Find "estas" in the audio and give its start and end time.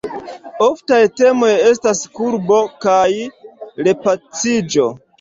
1.73-2.03